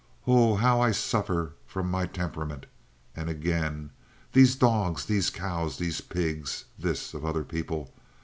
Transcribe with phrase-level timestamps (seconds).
[0.23, 2.65] "Ho, how I suffer from my temperament!"
[3.15, 3.91] And again:
[4.33, 5.05] "These dogs!
[5.05, 5.77] These cows!
[5.77, 7.93] These pigs!" This of other people.